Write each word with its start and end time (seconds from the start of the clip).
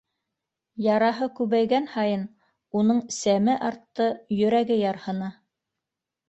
Яраһы 0.85 1.27
күбәйгән 1.39 1.85
һайын, 1.95 2.23
уның 2.79 3.03
сәме 3.17 3.59
артты, 3.69 4.09
йөрәге 4.39 4.81
ярһыны. 4.81 5.31